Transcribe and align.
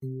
Hola 0.00 0.14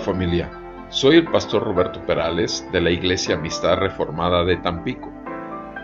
familia, 0.00 0.50
soy 0.88 1.16
el 1.16 1.30
pastor 1.30 1.64
Roberto 1.64 2.00
Perales 2.06 2.66
de 2.72 2.80
la 2.80 2.88
Iglesia 2.88 3.34
Amistad 3.34 3.76
Reformada 3.76 4.42
de 4.46 4.56
Tampico. 4.56 5.12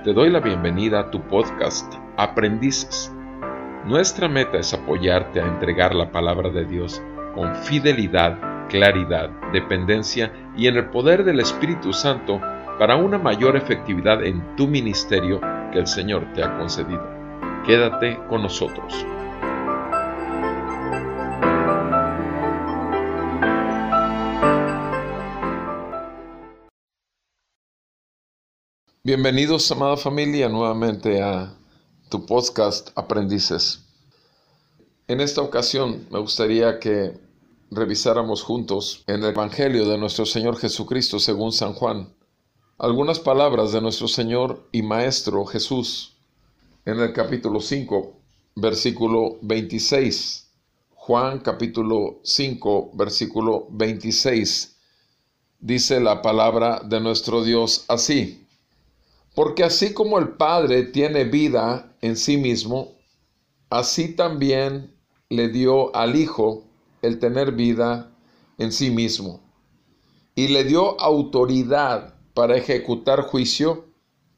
Te 0.03 0.15
doy 0.15 0.31
la 0.31 0.41
bienvenida 0.41 1.01
a 1.01 1.11
tu 1.11 1.21
podcast 1.21 1.93
Aprendices. 2.17 3.13
Nuestra 3.85 4.31
meta 4.31 4.57
es 4.57 4.73
apoyarte 4.73 5.43
a 5.43 5.47
entregar 5.47 5.95
la 5.95 6.11
palabra 6.11 6.49
de 6.49 6.65
Dios 6.65 7.03
con 7.35 7.55
fidelidad, 7.55 8.67
claridad, 8.71 9.29
dependencia 9.53 10.33
y 10.57 10.69
en 10.69 10.79
el 10.79 10.87
poder 10.87 11.25
del 11.25 11.41
Espíritu 11.41 11.93
Santo 11.93 12.41
para 12.79 12.95
una 12.97 13.19
mayor 13.19 13.57
efectividad 13.57 14.25
en 14.25 14.55
tu 14.55 14.69
ministerio 14.69 15.41
que 15.73 15.81
el 15.81 15.87
Señor 15.89 16.33
te 16.33 16.45
ha 16.45 16.57
concedido. 16.57 17.03
Quédate 17.67 18.17
con 18.29 18.43
nosotros. 18.43 18.95
Bienvenidos, 29.03 29.73
amada 29.73 29.97
familia, 29.97 30.49
nuevamente 30.49 31.21
a 31.21 31.53
tu 32.09 32.27
podcast 32.27 32.91
Aprendices. 32.95 33.85
En 35.09 35.21
esta 35.21 35.43
ocasión 35.43 36.07
me 36.11 36.21
gustaría 36.21 36.79
que 36.79 37.19
revisáramos 37.73 38.43
juntos 38.43 39.03
en 39.09 39.25
el 39.25 39.31
Evangelio 39.31 39.89
de 39.89 39.99
nuestro 39.99 40.25
Señor 40.27 40.57
Jesucristo 40.59 41.19
según 41.19 41.53
San 41.53 41.73
Juan 41.73 42.18
algunas 42.79 43.19
palabras 43.19 43.73
de 43.73 43.81
nuestro 43.81 44.07
Señor 44.07 44.69
y 44.71 44.83
Maestro 44.83 45.45
Jesús 45.45 46.17
en 46.85 47.01
el 47.01 47.13
capítulo 47.13 47.61
5, 47.61 48.13
versículo 48.55 49.39
26. 49.43 50.49
Juan 50.95 51.41
capítulo 51.41 52.21
5, 52.23 52.93
versículo 52.95 53.67
26. 53.71 54.77
Dice 55.59 55.99
la 55.99 56.23
palabra 56.23 56.81
de 56.85 57.01
nuestro 57.01 57.43
Dios 57.43 57.85
así. 57.89 58.47
Porque 59.35 59.65
así 59.65 59.93
como 59.93 60.21
el 60.21 60.37
Padre 60.37 60.85
tiene 60.85 61.25
vida 61.25 61.97
en 62.01 62.17
sí 62.17 62.37
mismo, 62.37 62.93
así 63.71 64.15
también 64.15 64.95
le 65.29 65.49
dio 65.49 65.95
al 65.97 66.15
Hijo 66.15 66.63
el 67.03 67.19
tener 67.19 67.53
vida 67.53 68.17
en 68.57 68.71
sí 68.71 68.93
mismo. 68.93 69.41
Y 70.37 70.47
le 70.49 70.63
dio 70.63 71.01
autoridad 71.01 72.18
para 72.39 72.57
ejecutar 72.57 73.23
juicio, 73.23 73.87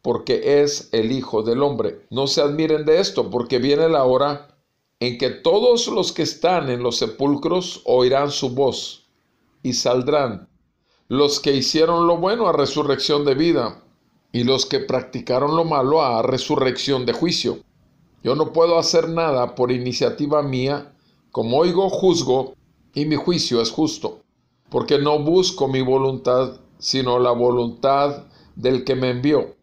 porque 0.01 0.62
es 0.62 0.89
el 0.93 1.12
Hijo 1.12 1.43
del 1.43 1.62
Hombre. 1.62 2.07
No 2.09 2.29
se 2.29 2.41
admiren 2.41 2.87
de 2.87 2.98
esto, 2.98 3.29
porque 3.29 3.59
viene 3.59 3.91
la 3.91 4.05
hora 4.05 4.57
en 5.01 5.19
que 5.19 5.29
todos 5.29 5.87
los 5.87 6.11
que 6.11 6.23
están 6.23 6.70
en 6.70 6.83
los 6.83 6.97
sepulcros 6.97 7.83
oirán 7.84 8.31
su 8.31 8.55
voz 8.55 9.11
y 9.62 9.75
saldrán, 9.75 10.48
los 11.09 11.41
que 11.41 11.55
hicieron 11.55 12.07
lo 12.07 12.17
bueno 12.17 12.48
a 12.48 12.55
resurrección 12.55 13.27
de 13.27 13.34
vida, 13.34 13.84
y 14.33 14.45
los 14.45 14.64
que 14.64 14.81
practicaron 14.81 15.55
lo 15.55 15.67
malo 15.67 16.01
a 16.01 16.23
resurrección 16.23 17.05
de 17.05 17.12
juicio. 17.12 17.59
Yo 18.25 18.35
no 18.35 18.55
puedo 18.55 18.79
hacer 18.79 19.11
nada 19.11 19.55
por 19.55 19.70
iniciativa 19.70 20.42
mía, 20.42 20.95
como 21.33 21.59
oigo 21.59 21.91
juzgo, 21.91 22.55
y 22.95 23.05
mi 23.05 23.17
juicio 23.17 23.61
es 23.61 23.70
justo, 23.70 24.20
porque 24.70 24.98
no 24.98 25.19
busco 25.19 25.69
mi 25.69 25.83
voluntad, 25.83 26.61
sino 26.81 27.19
la 27.20 27.31
voluntad 27.31 28.25
del 28.56 28.84
que 28.84 28.97
me 28.97 29.11
envió. 29.11 29.55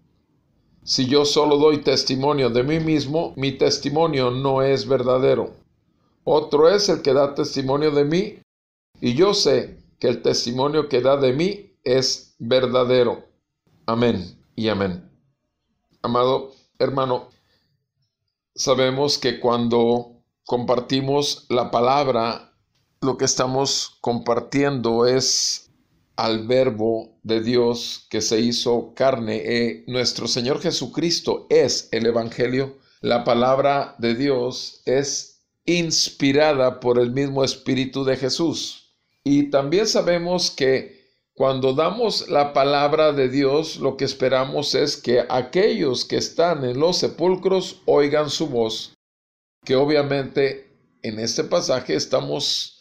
Si 0.83 1.05
yo 1.05 1.25
solo 1.25 1.57
doy 1.57 1.79
testimonio 1.79 2.49
de 2.49 2.63
mí 2.63 2.79
mismo, 2.79 3.33
mi 3.35 3.51
testimonio 3.51 4.31
no 4.31 4.61
es 4.61 4.87
verdadero. 4.87 5.51
Otro 6.23 6.69
es 6.69 6.87
el 6.87 7.01
que 7.01 7.13
da 7.13 7.35
testimonio 7.35 7.91
de 7.91 8.05
mí, 8.05 8.39
y 9.01 9.13
yo 9.13 9.33
sé 9.33 9.77
que 9.99 10.07
el 10.07 10.21
testimonio 10.21 10.87
que 10.87 11.01
da 11.01 11.17
de 11.17 11.33
mí 11.33 11.73
es 11.83 12.35
verdadero. 12.39 13.25
Amén 13.85 14.37
y 14.55 14.69
amén. 14.69 15.09
Amado 16.01 16.51
hermano, 16.79 17.29
sabemos 18.55 19.17
que 19.17 19.39
cuando 19.39 20.11
compartimos 20.45 21.45
la 21.49 21.71
palabra, 21.71 22.53
lo 23.01 23.17
que 23.17 23.25
estamos 23.25 23.97
compartiendo 24.01 25.05
es 25.05 25.66
al 26.17 26.47
verbo 26.47 27.19
de 27.23 27.41
Dios 27.41 28.07
que 28.09 28.21
se 28.21 28.41
hizo 28.41 28.93
carne. 28.95 29.41
Eh, 29.45 29.83
nuestro 29.87 30.27
Señor 30.27 30.59
Jesucristo 30.59 31.47
es 31.49 31.87
el 31.91 32.07
Evangelio. 32.07 32.77
La 33.01 33.23
palabra 33.23 33.95
de 33.99 34.15
Dios 34.15 34.81
es 34.85 35.43
inspirada 35.65 36.79
por 36.79 36.99
el 36.99 37.11
mismo 37.11 37.43
Espíritu 37.43 38.03
de 38.03 38.17
Jesús. 38.17 38.95
Y 39.23 39.51
también 39.51 39.87
sabemos 39.87 40.49
que 40.49 40.97
cuando 41.33 41.73
damos 41.73 42.29
la 42.29 42.51
palabra 42.51 43.11
de 43.11 43.29
Dios, 43.29 43.77
lo 43.77 43.95
que 43.95 44.05
esperamos 44.05 44.73
es 44.73 44.97
que 44.97 45.23
aquellos 45.29 46.03
que 46.03 46.17
están 46.17 46.65
en 46.65 46.79
los 46.79 46.97
sepulcros 46.97 47.81
oigan 47.85 48.31
su 48.31 48.47
voz, 48.47 48.93
que 49.63 49.75
obviamente 49.75 50.67
en 51.03 51.19
este 51.19 51.43
pasaje 51.43 51.93
estamos 51.93 52.76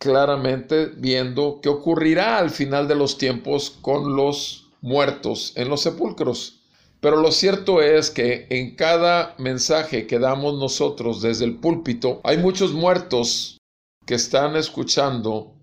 claramente 0.00 0.86
viendo 0.86 1.60
qué 1.62 1.68
ocurrirá 1.68 2.38
al 2.38 2.50
final 2.50 2.88
de 2.88 2.94
los 2.94 3.18
tiempos 3.18 3.70
con 3.82 4.16
los 4.16 4.70
muertos 4.80 5.52
en 5.56 5.68
los 5.68 5.82
sepulcros. 5.82 6.62
Pero 7.00 7.16
lo 7.16 7.30
cierto 7.30 7.82
es 7.82 8.10
que 8.10 8.46
en 8.48 8.76
cada 8.76 9.34
mensaje 9.38 10.06
que 10.06 10.18
damos 10.18 10.58
nosotros 10.58 11.20
desde 11.20 11.44
el 11.44 11.56
púlpito, 11.56 12.20
hay 12.24 12.38
muchos 12.38 12.72
muertos 12.72 13.58
que 14.06 14.14
están 14.14 14.56
escuchando 14.56 15.54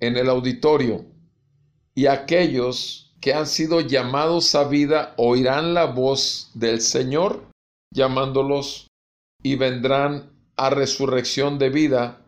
en 0.00 0.16
el 0.16 0.28
auditorio 0.28 1.06
y 1.94 2.06
aquellos 2.06 3.14
que 3.20 3.32
han 3.32 3.46
sido 3.46 3.80
llamados 3.80 4.56
a 4.56 4.64
vida 4.64 5.14
oirán 5.16 5.72
la 5.72 5.86
voz 5.86 6.50
del 6.54 6.80
Señor 6.80 7.46
llamándolos 7.92 8.88
y 9.40 9.54
vendrán 9.54 10.32
a 10.56 10.70
resurrección 10.70 11.60
de 11.60 11.70
vida 11.70 12.23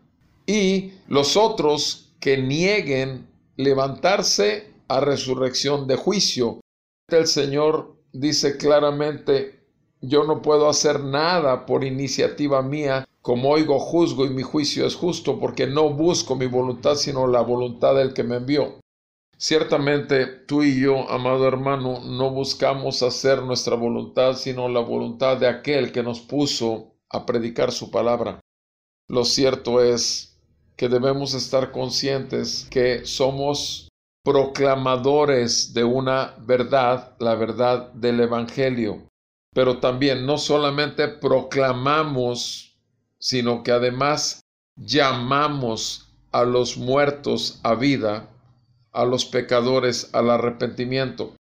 y 0.47 0.93
los 1.07 1.37
otros 1.37 2.13
que 2.19 2.37
nieguen 2.37 3.27
levantarse 3.57 4.73
a 4.87 5.01
resurrección 5.01 5.87
de 5.87 5.97
juicio. 5.97 6.61
El 7.09 7.27
Señor 7.27 7.97
dice 8.13 8.57
claramente, 8.57 9.59
yo 10.01 10.23
no 10.23 10.41
puedo 10.41 10.69
hacer 10.69 11.01
nada 11.01 11.65
por 11.65 11.83
iniciativa 11.83 12.61
mía, 12.61 13.05
como 13.21 13.49
oigo 13.49 13.77
juzgo 13.77 14.25
y 14.25 14.29
mi 14.29 14.41
juicio 14.41 14.85
es 14.87 14.95
justo, 14.95 15.39
porque 15.39 15.67
no 15.67 15.89
busco 15.89 16.35
mi 16.35 16.47
voluntad, 16.47 16.95
sino 16.95 17.27
la 17.27 17.41
voluntad 17.41 17.95
del 17.95 18.13
que 18.13 18.23
me 18.23 18.37
envió. 18.37 18.79
Ciertamente 19.37 20.25
tú 20.25 20.63
y 20.63 20.79
yo, 20.79 21.09
amado 21.09 21.47
hermano, 21.47 21.99
no 21.99 22.31
buscamos 22.31 23.03
hacer 23.03 23.43
nuestra 23.43 23.75
voluntad, 23.75 24.35
sino 24.35 24.69
la 24.69 24.79
voluntad 24.79 25.37
de 25.37 25.47
aquel 25.47 25.91
que 25.91 26.03
nos 26.03 26.21
puso 26.21 26.95
a 27.09 27.25
predicar 27.25 27.71
su 27.71 27.91
palabra. 27.91 28.39
Lo 29.09 29.25
cierto 29.25 29.81
es 29.83 30.36
que 30.77 30.87
debemos 30.87 31.33
estar 31.33 31.71
conscientes 31.71 32.67
que 32.69 33.05
somos 33.05 33.89
proclamadores 34.23 35.73
de 35.73 35.83
una 35.83 36.35
verdad, 36.39 37.15
la 37.19 37.35
verdad 37.35 37.91
del 37.93 38.19
Evangelio. 38.19 39.07
Pero 39.53 39.79
también 39.79 40.25
no 40.25 40.37
solamente 40.37 41.07
proclamamos, 41.07 42.77
sino 43.19 43.63
que 43.63 43.71
además 43.71 44.41
llamamos 44.75 46.13
a 46.31 46.43
los 46.43 46.77
muertos 46.77 47.59
a 47.63 47.73
vida, 47.73 48.29
a 48.91 49.05
los 49.05 49.25
pecadores 49.25 50.13
al 50.13 50.29
arrepentimiento. 50.29 51.36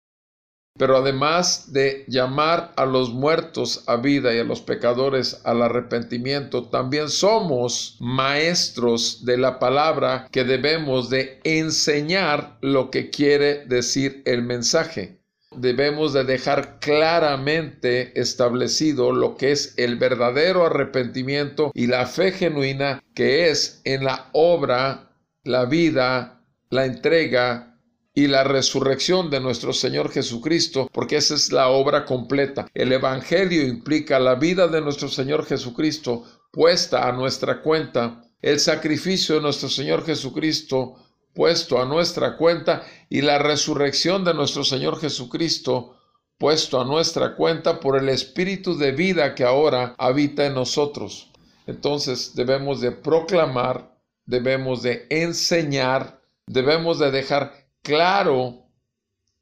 Pero 0.79 0.99
además 0.99 1.73
de 1.73 2.05
llamar 2.07 2.73
a 2.77 2.85
los 2.85 3.11
muertos 3.11 3.85
a 3.87 3.97
vida 3.97 4.35
y 4.35 4.39
a 4.39 4.45
los 4.45 4.61
pecadores 4.61 5.41
al 5.45 5.63
arrepentimiento, 5.63 6.69
también 6.69 7.09
somos 7.09 7.97
maestros 8.01 9.25
de 9.25 9.39
la 9.39 9.59
palabra 9.59 10.29
que 10.31 10.45
debemos 10.45 11.09
de 11.09 11.41
enseñar 11.45 12.59
lo 12.61 12.91
que 12.91 13.11
quiere 13.11 13.65
decir 13.67 14.23
el 14.27 14.43
mensaje. 14.43 15.21
Debemos 15.57 16.13
de 16.13 16.25
dejar 16.25 16.79
claramente 16.81 18.21
establecido 18.21 19.13
lo 19.13 19.37
que 19.37 19.53
es 19.53 19.73
el 19.79 19.97
verdadero 19.97 20.67
arrepentimiento 20.67 21.71
y 21.73 21.87
la 21.87 22.07
fe 22.07 22.33
genuina 22.33 23.03
que 23.15 23.49
es 23.49 23.81
en 23.85 24.05
la 24.05 24.29
obra, 24.33 25.13
la 25.45 25.65
vida, 25.65 26.43
la 26.69 26.85
entrega 26.85 27.76
y 28.17 28.29
la 28.29 28.45
resurrección 28.45 29.29
de 29.29 29.41
nuestro 29.41 29.75
Señor 29.75 30.11
Jesucristo, 30.11 30.89
porque 30.91 31.19
esa 31.19 31.35
es 31.35 31.53
la 31.53 31.69
obra 31.69 32.07
completa. 32.07 32.67
El 32.73 32.91
Evangelio 32.93 33.63
implica 33.63 34.19
la 34.19 34.37
vida 34.37 34.69
de 34.69 34.81
nuestro 34.81 35.09
Señor 35.09 35.45
Jesucristo 35.45 36.25
puesta 36.51 37.07
a 37.07 37.13
nuestra 37.13 37.61
cuenta, 37.61 38.25
el 38.41 38.59
sacrificio 38.59 39.35
de 39.35 39.43
nuestro 39.43 39.69
Señor 39.69 40.07
Jesucristo 40.07 40.95
puesto 41.35 41.79
a 41.79 41.85
nuestra 41.85 42.39
cuenta 42.39 42.87
y 43.11 43.21
la 43.21 43.39
resurrección 43.39 44.25
de 44.25 44.33
nuestro 44.33 44.65
Señor 44.65 44.99
Jesucristo 44.99 45.99
puesto 46.39 46.81
a 46.81 46.87
nuestra 46.87 47.37
cuenta 47.37 47.81
por 47.81 47.99
el 47.99 48.09
espíritu 48.09 48.79
de 48.79 48.93
vida 48.93 49.35
que 49.35 49.45
ahora 49.45 49.95
habita 49.99 50.47
en 50.47 50.55
nosotros. 50.55 51.31
Entonces 51.67 52.35
debemos 52.35 52.81
de 52.81 52.93
proclamar, 52.93 53.95
debemos 54.25 54.81
de 54.81 55.07
enseñar, 55.11 56.23
debemos 56.47 56.99
de 56.99 57.11
dejar 57.11 57.66
claro 57.87 58.65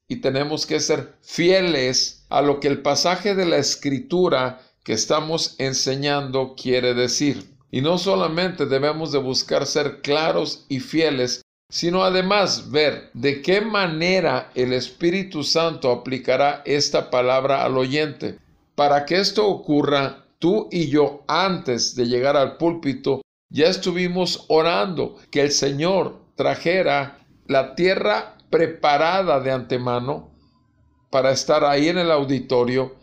y 0.07 0.17
tenemos 0.17 0.67
que 0.67 0.79
ser 0.79 1.15
fieles 1.23 2.27
a 2.29 2.43
lo 2.43 2.61
que 2.61 2.69
el 2.69 2.83
pasaje 2.83 3.35
de 3.35 3.47
la 3.47 3.57
escritura 3.57 4.61
que 4.85 4.93
estamos 4.93 5.55
enseñando 5.59 6.55
quiere 6.55 6.93
decir. 6.93 7.57
Y 7.71 7.81
no 7.81 7.97
solamente 7.97 8.67
debemos 8.67 9.13
de 9.13 9.19
buscar 9.19 9.65
ser 9.65 10.03
claros 10.03 10.67
y 10.69 10.81
fieles, 10.81 11.41
sino 11.71 12.05
además 12.05 12.71
ver 12.71 13.11
de 13.15 13.41
qué 13.41 13.63
manera 13.63 14.51
el 14.55 14.75
Espíritu 14.75 15.43
Santo 15.43 15.91
aplicará 15.91 16.63
esta 16.67 17.11
palabra 17.11 17.65
al 17.65 17.79
oyente. 17.79 18.39
Para 18.75 19.07
que 19.07 19.21
esto 19.21 19.49
ocurra, 19.49 20.27
tú 20.39 20.69
y 20.71 20.89
yo 20.89 21.25
antes 21.29 21.95
de 21.97 22.05
llegar 22.05 22.37
al 22.37 22.59
púlpito 22.59 23.23
ya 23.49 23.69
estuvimos 23.69 24.45
orando 24.49 25.17
que 25.31 25.41
el 25.41 25.51
Señor 25.51 26.21
trajera 26.35 27.24
la 27.47 27.75
tierra 27.75 28.37
preparada 28.51 29.41
de 29.41 29.53
antemano 29.53 30.31
para 31.11 31.31
estar 31.31 31.65
ahí 31.65 31.89
en 31.89 31.99
el 31.99 32.11
auditorio, 32.11 32.95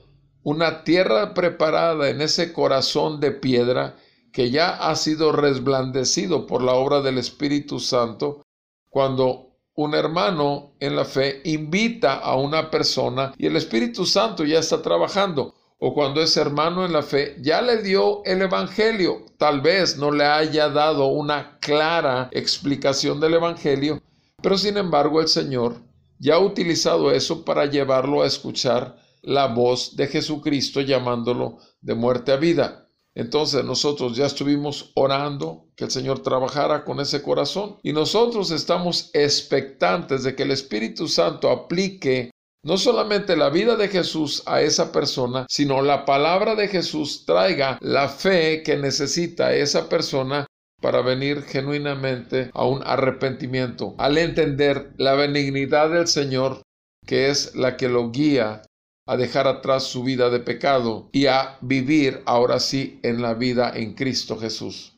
una 0.44 0.84
tierra 0.84 1.34
preparada 1.34 2.10
en 2.10 2.22
ese 2.22 2.52
corazón 2.52 3.20
de 3.20 3.32
piedra 3.32 3.96
que 4.34 4.50
ya 4.50 4.70
ha 4.70 4.96
sido 4.96 5.32
resblandecido 5.32 6.48
por 6.48 6.64
la 6.64 6.74
obra 6.74 7.02
del 7.02 7.18
Espíritu 7.18 7.80
Santo 7.80 8.42
cuando 8.90 9.52
un 9.76 9.94
hermano 9.94 10.74
en 10.80 10.96
la 10.96 11.06
fe 11.06 11.42
invita 11.46 12.16
a 12.16 12.36
una 12.36 12.70
persona 12.70 13.34
y 13.38 13.46
el 13.46 13.56
Espíritu 13.56 14.06
Santo 14.06 14.44
ya 14.44 14.60
está 14.60 14.82
trabajando, 14.82 15.54
o 15.80 15.94
cuando 15.94 16.22
ese 16.22 16.42
hermano 16.42 16.86
en 16.86 16.94
la 16.94 17.02
fe 17.02 17.36
ya 17.40 17.62
le 17.62 17.82
dio 17.82 18.24
el 18.26 18.42
Evangelio, 18.42 19.26
tal 19.38 19.62
vez 19.62 19.98
no 19.98 20.12
le 20.12 20.26
haya 20.26 20.70
dado 20.70 21.08
una 21.08 21.58
clara 21.60 22.30
explicación 22.32 23.20
del 23.20 23.36
Evangelio, 23.36 24.02
pero 24.42 24.58
sin 24.58 24.78
embargo 24.78 25.22
el 25.22 25.28
Señor 25.28 25.76
ya 26.20 26.36
ha 26.36 26.40
utilizado 26.40 27.12
eso 27.12 27.44
para 27.44 27.66
llevarlo 27.66 28.22
a 28.22 28.28
escuchar 28.28 28.98
la 29.22 29.48
voz 29.48 29.96
de 29.96 30.08
Jesucristo 30.08 30.82
llamándolo 30.82 31.58
de 31.82 31.96
muerte 31.96 32.32
a 32.32 32.38
vida. 32.38 32.90
Entonces 33.14 33.66
nosotros 33.66 34.16
ya 34.16 34.26
estuvimos 34.26 34.92
orando 34.96 35.68
que 35.76 35.86
el 35.86 35.92
Señor 35.92 36.20
trabajara 36.20 36.86
con 36.86 37.00
ese 37.00 37.22
corazón 37.22 37.78
y 37.84 37.92
nosotros 37.92 38.52
estamos 38.52 39.10
expectantes 39.14 40.24
de 40.24 40.36
que 40.36 40.44
el 40.44 40.52
Espíritu 40.52 41.08
Santo 41.08 41.50
aplique 41.50 42.32
no 42.64 42.78
solamente 42.78 43.36
la 43.36 43.50
vida 43.50 43.76
de 43.76 43.88
Jesús 43.88 44.44
a 44.46 44.62
esa 44.62 44.92
persona, 44.92 45.46
sino 45.50 45.82
la 45.82 46.06
palabra 46.06 46.56
de 46.56 46.68
Jesús 46.68 47.26
traiga 47.26 47.78
la 47.82 48.08
fe 48.08 48.62
que 48.64 48.78
necesita 48.78 49.56
esa 49.56 49.90
persona 49.90 50.46
para 50.82 51.02
venir 51.02 51.44
genuinamente 51.44 52.50
a 52.54 52.66
un 52.66 52.82
arrepentimiento, 52.84 53.96
al 53.98 54.18
entender 54.18 54.92
la 54.98 55.14
benignidad 55.14 55.92
del 55.92 56.08
Señor, 56.08 56.62
que 57.06 57.30
es 57.30 57.56
la 57.56 57.78
que 57.78 57.88
lo 57.88 58.12
guía 58.12 58.64
a 59.08 59.18
dejar 59.18 59.48
atrás 59.48 59.84
su 59.84 60.04
vida 60.04 60.30
de 60.30 60.40
pecado 60.40 61.10
y 61.12 61.28
a 61.28 61.58
vivir 61.62 62.22
ahora 62.26 62.60
sí 62.60 63.00
en 63.04 63.22
la 63.22 63.34
vida 63.34 63.72
en 63.76 63.94
Cristo 63.94 64.38
Jesús. 64.38 64.94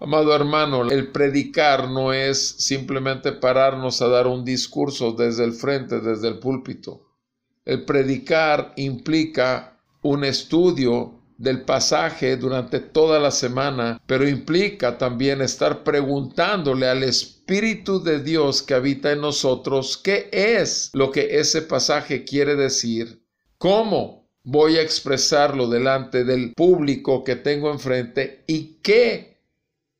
Amado 0.00 0.34
hermano, 0.34 0.90
el 0.90 1.12
predicar 1.12 1.88
no 1.88 2.12
es 2.12 2.46
simplemente 2.46 3.32
pararnos 3.32 4.02
a 4.02 4.08
dar 4.08 4.26
un 4.26 4.44
discurso 4.44 5.12
desde 5.12 5.44
el 5.44 5.52
frente, 5.52 6.00
desde 6.00 6.28
el 6.28 6.38
púlpito. 6.40 7.00
El 7.64 7.84
predicar 7.84 8.72
implica 8.76 9.80
un 10.02 10.24
estudio 10.24 11.23
del 11.44 11.62
pasaje 11.62 12.36
durante 12.36 12.80
toda 12.80 13.20
la 13.20 13.30
semana, 13.30 14.00
pero 14.06 14.28
implica 14.28 14.98
también 14.98 15.42
estar 15.42 15.84
preguntándole 15.84 16.88
al 16.88 17.04
Espíritu 17.04 18.02
de 18.02 18.20
Dios 18.20 18.62
que 18.62 18.74
habita 18.74 19.12
en 19.12 19.20
nosotros 19.20 19.96
qué 19.96 20.28
es 20.32 20.90
lo 20.94 21.12
que 21.12 21.38
ese 21.38 21.62
pasaje 21.62 22.24
quiere 22.24 22.56
decir 22.56 23.24
¿Cómo 23.64 24.28
voy 24.42 24.76
a 24.76 24.82
expresarlo 24.82 25.68
delante 25.68 26.24
del 26.24 26.52
público 26.52 27.24
que 27.24 27.34
tengo 27.34 27.70
enfrente? 27.70 28.44
¿Y 28.46 28.74
qué 28.82 29.38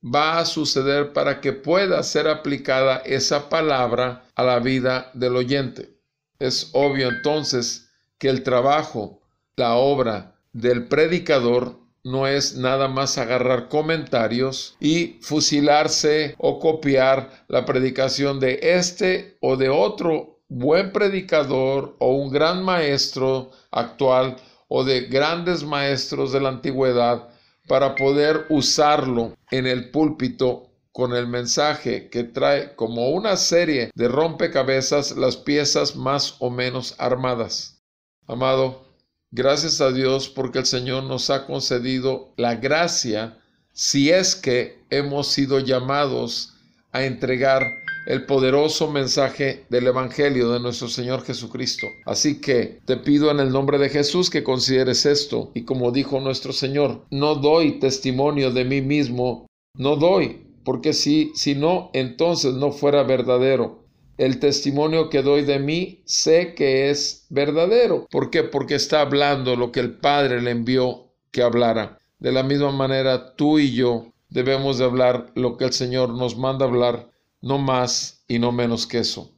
va 0.03 0.37
a 0.37 0.45
suceder 0.45 1.13
para 1.13 1.41
que 1.41 1.51
pueda 1.51 2.03
ser 2.03 2.27
aplicada 2.27 2.97
esa 2.97 3.49
palabra 3.49 4.23
a 4.35 4.43
la 4.43 4.59
vida 4.59 5.09
del 5.15 5.35
oyente? 5.35 5.97
Es 6.37 6.69
obvio 6.73 7.09
entonces 7.09 7.89
que 8.19 8.29
el 8.29 8.43
trabajo, 8.43 9.21
la 9.55 9.73
obra 9.75 10.34
del 10.55 10.87
predicador 10.87 11.77
no 12.05 12.27
es 12.27 12.55
nada 12.55 12.87
más 12.87 13.17
agarrar 13.17 13.67
comentarios 13.67 14.77
y 14.79 15.19
fusilarse 15.21 16.33
o 16.37 16.59
copiar 16.59 17.43
la 17.49 17.65
predicación 17.65 18.39
de 18.39 18.59
este 18.61 19.37
o 19.41 19.57
de 19.57 19.67
otro 19.67 20.39
buen 20.47 20.93
predicador 20.93 21.97
o 21.99 22.13
un 22.13 22.31
gran 22.31 22.63
maestro 22.63 23.51
actual 23.69 24.37
o 24.69 24.85
de 24.85 25.01
grandes 25.01 25.65
maestros 25.65 26.31
de 26.31 26.39
la 26.39 26.49
antigüedad 26.49 27.27
para 27.67 27.95
poder 27.95 28.45
usarlo 28.47 29.33
en 29.51 29.67
el 29.67 29.91
púlpito 29.91 30.69
con 30.93 31.13
el 31.13 31.27
mensaje 31.27 32.09
que 32.09 32.23
trae 32.23 32.75
como 32.75 33.09
una 33.09 33.35
serie 33.35 33.91
de 33.93 34.07
rompecabezas 34.07 35.17
las 35.17 35.35
piezas 35.35 35.97
más 35.97 36.37
o 36.39 36.49
menos 36.49 36.95
armadas. 36.97 37.83
Amado, 38.25 38.85
gracias 39.31 39.81
a 39.81 39.91
Dios 39.91 40.29
porque 40.29 40.59
el 40.59 40.65
Señor 40.65 41.03
nos 41.03 41.29
ha 41.29 41.45
concedido 41.45 42.33
la 42.37 42.55
gracia 42.55 43.37
si 43.73 44.09
es 44.09 44.35
que 44.35 44.79
hemos 44.89 45.27
sido 45.27 45.59
llamados 45.59 46.53
a 46.91 47.03
entregar 47.03 47.63
el 48.05 48.25
poderoso 48.25 48.89
mensaje 48.89 49.65
del 49.69 49.87
Evangelio 49.87 50.51
de 50.51 50.59
nuestro 50.59 50.87
Señor 50.87 51.23
Jesucristo. 51.23 51.87
Así 52.05 52.39
que 52.39 52.79
te 52.85 52.97
pido 52.97 53.31
en 53.31 53.39
el 53.39 53.51
nombre 53.51 53.77
de 53.77 53.89
Jesús 53.89 54.29
que 54.29 54.43
consideres 54.43 55.05
esto 55.05 55.51
y 55.53 55.63
como 55.63 55.91
dijo 55.91 56.19
nuestro 56.19 56.53
Señor, 56.53 57.05
no 57.09 57.35
doy 57.35 57.79
testimonio 57.79 58.51
de 58.51 58.63
mí 58.63 58.81
mismo, 58.81 59.47
no 59.77 59.95
doy, 59.95 60.45
porque 60.63 60.93
si, 60.93 61.31
si 61.35 61.55
no, 61.55 61.89
entonces 61.93 62.53
no 62.53 62.71
fuera 62.71 63.03
verdadero. 63.03 63.84
El 64.17 64.39
testimonio 64.39 65.09
que 65.09 65.21
doy 65.21 65.43
de 65.43 65.59
mí 65.59 66.01
sé 66.05 66.55
que 66.55 66.89
es 66.89 67.25
verdadero. 67.29 68.07
¿Por 68.09 68.29
qué? 68.29 68.43
Porque 68.43 68.75
está 68.75 69.01
hablando 69.01 69.55
lo 69.55 69.71
que 69.71 69.81
el 69.81 69.97
Padre 69.97 70.41
le 70.41 70.51
envió 70.51 71.11
que 71.31 71.41
hablara. 71.41 71.99
De 72.19 72.31
la 72.31 72.43
misma 72.43 72.71
manera, 72.71 73.35
tú 73.35 73.59
y 73.59 73.73
yo 73.73 74.13
debemos 74.29 74.77
de 74.77 74.85
hablar 74.85 75.31
lo 75.35 75.57
que 75.57 75.65
el 75.65 75.73
Señor 75.73 76.09
nos 76.09 76.37
manda 76.37 76.65
hablar 76.65 77.11
no 77.41 77.57
más 77.57 78.23
y 78.27 78.39
no 78.39 78.51
menos 78.51 78.87
que 78.87 78.99
eso. 78.99 79.34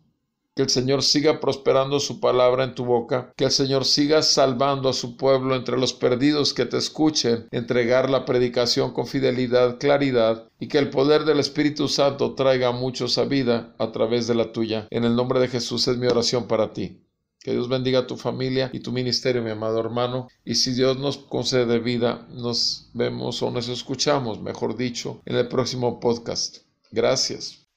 Que 0.57 0.63
el 0.63 0.69
Señor 0.69 1.03
siga 1.03 1.39
prosperando 1.39 1.99
su 1.99 2.19
palabra 2.19 2.63
en 2.63 2.73
tu 2.73 2.83
boca, 2.83 3.31
que 3.37 3.45
el 3.45 3.51
Señor 3.51 3.85
siga 3.85 4.23
salvando 4.23 4.89
a 4.89 4.93
su 4.93 5.15
pueblo 5.15 5.55
entre 5.55 5.77
los 5.77 5.93
perdidos 5.93 6.55
que 6.55 6.65
te 6.65 6.77
escuchen, 6.77 7.47
entregar 7.51 8.09
la 8.09 8.25
predicación 8.25 8.91
con 8.91 9.05
fidelidad, 9.05 9.77
claridad, 9.77 10.49
y 10.59 10.67
que 10.67 10.79
el 10.79 10.89
poder 10.89 11.25
del 11.25 11.39
Espíritu 11.39 11.87
Santo 11.87 12.33
traiga 12.33 12.69
a 12.69 12.71
muchos 12.71 13.19
a 13.19 13.25
vida 13.25 13.75
a 13.77 13.91
través 13.91 14.25
de 14.25 14.33
la 14.33 14.51
tuya. 14.51 14.87
En 14.89 15.03
el 15.03 15.15
nombre 15.15 15.39
de 15.39 15.47
Jesús 15.47 15.87
es 15.87 15.97
mi 15.97 16.07
oración 16.07 16.47
para 16.47 16.73
ti. 16.73 17.03
Que 17.39 17.51
Dios 17.51 17.69
bendiga 17.69 17.99
a 17.99 18.07
tu 18.07 18.17
familia 18.17 18.71
y 18.73 18.79
tu 18.79 18.91
ministerio, 18.91 19.43
mi 19.43 19.51
amado 19.51 19.79
hermano. 19.79 20.27
Y 20.43 20.55
si 20.55 20.73
Dios 20.73 20.97
nos 20.97 21.19
concede 21.19 21.77
vida, 21.77 22.27
nos 22.31 22.89
vemos 22.95 23.43
o 23.43 23.51
nos 23.51 23.69
escuchamos, 23.69 24.41
mejor 24.41 24.75
dicho, 24.75 25.21
en 25.23 25.35
el 25.35 25.47
próximo 25.47 25.99
podcast. 25.99 26.63
Gracias. 26.89 27.67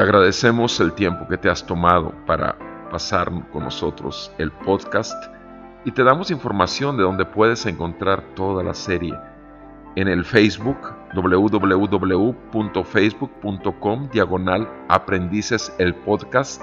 Te 0.00 0.04
agradecemos 0.04 0.80
el 0.80 0.94
tiempo 0.94 1.28
que 1.28 1.36
te 1.36 1.50
has 1.50 1.66
tomado 1.66 2.14
para 2.24 2.56
pasar 2.90 3.30
con 3.52 3.64
nosotros 3.64 4.32
el 4.38 4.50
podcast 4.50 5.22
y 5.84 5.90
te 5.90 6.02
damos 6.02 6.30
información 6.30 6.96
de 6.96 7.02
donde 7.02 7.26
puedes 7.26 7.66
encontrar 7.66 8.22
toda 8.34 8.64
la 8.64 8.72
serie. 8.72 9.14
En 9.96 10.08
el 10.08 10.24
Facebook 10.24 10.78
www.facebook.com 11.14 14.08
diagonal 14.10 14.66
aprendices 14.88 15.70
el 15.76 15.94
podcast 15.94 16.62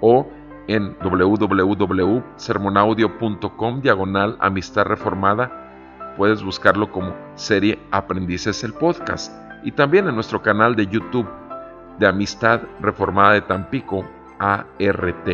o 0.00 0.26
en 0.66 0.96
www.sermonaudio.com 0.98 3.80
diagonal 3.82 4.38
amistad 4.40 4.84
reformada 4.84 6.14
puedes 6.16 6.42
buscarlo 6.42 6.90
como 6.90 7.14
serie 7.34 7.78
Aprendices 7.90 8.64
el 8.64 8.72
Podcast. 8.72 9.30
Y 9.62 9.72
también 9.72 10.08
en 10.08 10.14
nuestro 10.14 10.40
canal 10.40 10.74
de 10.74 10.86
YouTube 10.86 11.28
de 12.00 12.06
Amistad 12.06 12.62
Reformada 12.80 13.34
de 13.34 13.42
Tampico, 13.42 14.04
ART. 14.38 15.28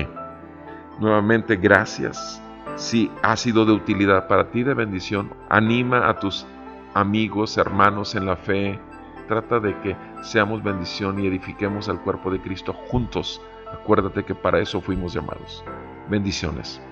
Nuevamente 0.99 1.57
gracias 1.57 2.43
Si 2.75 3.11
ha 3.23 3.37
sido 3.37 3.65
de 3.65 3.73
utilidad 3.73 4.27
para 4.27 4.51
ti, 4.51 4.65
de 4.65 4.75
bendición, 4.75 5.33
anima 5.49 6.11
a 6.11 6.19
tus 6.19 6.45
amigos, 6.93 7.57
hermanos 7.57 8.15
en 8.15 8.27
la 8.27 8.37
fe. 8.37 8.79
Trata 9.29 9.61
de 9.61 9.79
que 9.81 9.97
seamos 10.23 10.63
bendición 10.63 11.19
y 11.21 11.27
edifiquemos 11.27 11.89
al 11.89 12.03
cuerpo 12.03 12.31
de 12.31 12.41
Cristo 12.41 12.75
juntos. 12.75 13.41
Acuérdate 13.73 14.25
que 14.25 14.35
para 14.35 14.59
eso 14.59 14.81
fuimos 14.81 15.15
llamados. 15.15 15.65
Bendiciones. 16.11 16.83